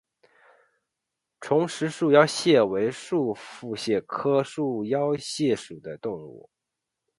[1.39, 6.49] 重石束腰蟹为束腹蟹科束腰蟹属的动物。